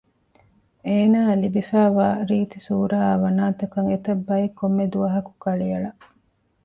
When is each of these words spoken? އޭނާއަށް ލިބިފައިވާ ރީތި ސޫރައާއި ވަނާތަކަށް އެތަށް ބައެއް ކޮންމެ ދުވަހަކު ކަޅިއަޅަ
އޭނާއަށް 0.87 1.41
ލިބިފައިވާ 1.43 2.07
ރީތި 2.29 2.59
ސޫރައާއި 2.67 3.19
ވަނާތަކަށް 3.23 3.89
އެތަށް 3.91 4.23
ބައެއް 4.27 4.57
ކޮންމެ 4.59 4.85
ދުވަހަކު 4.93 5.31
ކަޅިއަޅަ 5.43 5.89